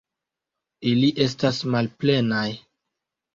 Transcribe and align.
Ili 0.91 1.09
estas 1.25 1.59
malplenaj. 1.75 2.47